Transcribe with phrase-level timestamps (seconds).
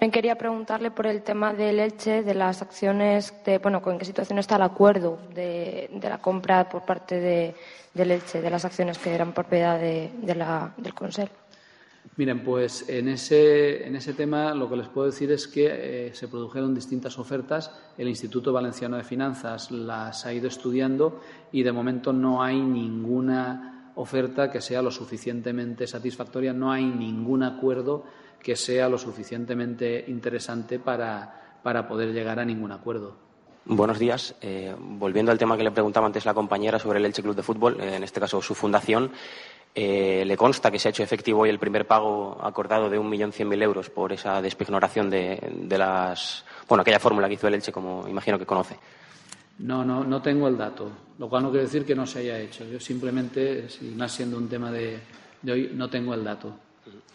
[0.00, 0.12] cbp.gov/careers.
[0.12, 4.38] Quería preguntarle por el tema del Elche, de las acciones, de, bueno, en qué situación
[4.38, 7.54] está el acuerdo de, la compra por parte de,
[7.94, 10.10] del Elche, de las acciones que eran propiedad de,
[10.76, 11.32] del Consejo.
[12.16, 16.14] Miren, pues en ese, en ese tema lo que les puedo decir es que eh,
[16.14, 17.70] se produjeron distintas ofertas.
[17.96, 21.20] El Instituto Valenciano de Finanzas las ha ido estudiando
[21.52, 27.42] y de momento no hay ninguna oferta que sea lo suficientemente satisfactoria, no hay ningún
[27.42, 28.04] acuerdo
[28.42, 33.16] que sea lo suficientemente interesante para, para poder llegar a ningún acuerdo.
[33.64, 34.34] Buenos días.
[34.40, 37.42] Eh, volviendo al tema que le preguntaba antes la compañera sobre el Elche Club de
[37.42, 39.12] Fútbol, eh, en este caso su fundación,
[39.74, 43.62] eh, le consta que se ha hecho efectivo hoy el primer pago acordado de 1.100.000
[43.62, 46.44] euros por esa despignoración de, de las.
[46.68, 48.76] Bueno, aquella fórmula que hizo el Elche, como imagino que conoce.
[49.58, 52.38] No, no, no tengo el dato, lo cual no quiere decir que no se haya
[52.38, 52.64] hecho.
[52.64, 54.98] Yo simplemente, si más siendo un tema de,
[55.42, 56.54] de hoy, no tengo el dato.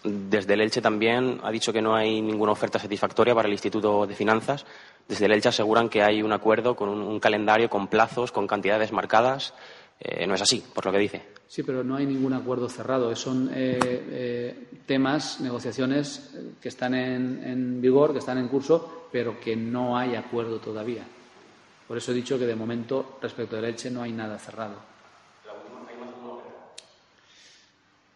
[0.04, 4.06] Desde el Elche también ha dicho que no hay ninguna oferta satisfactoria para el Instituto
[4.06, 4.66] de Finanzas.
[5.08, 8.92] Desde el Elche aseguran que hay un acuerdo con un, calendario, con plazos, con cantidades
[8.92, 9.54] marcadas.
[10.00, 11.22] Eh, no es así, por lo que dice.
[11.48, 13.16] Sí, pero no hay ningún acuerdo cerrado.
[13.16, 19.40] Son eh, eh, temas, negociaciones que están en, en vigor, que están en curso, pero
[19.40, 21.04] que no hay acuerdo todavía.
[21.88, 24.95] Por eso he dicho que de momento, respecto del Elche, no hay nada cerrado.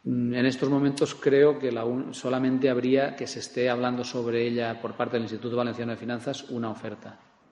[0.06, 4.80] En estos momentos creo que la un- solamente habría que se esté hablando sobre ella
[4.82, 7.20] por parte del Instituto Valenciano de Finanzas una oferta.